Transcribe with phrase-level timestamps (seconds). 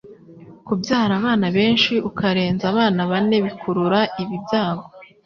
[0.67, 4.85] Kubyara abana benshi ukarenza abana bane bikurura ibi byago